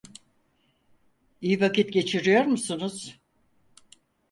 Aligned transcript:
İyi 1.41 1.61
vakit 1.61 1.93
geçiriyor 1.93 2.43
musunuz? 2.45 3.19